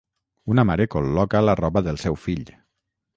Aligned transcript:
Una 0.53 0.63
mare 0.69 0.87
col·loca 0.95 1.41
la 1.45 1.55
roba 1.61 1.83
del 1.89 2.01
seu 2.05 2.17
fill. 2.23 2.51